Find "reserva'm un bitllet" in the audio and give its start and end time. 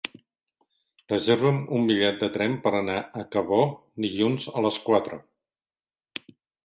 1.11-2.17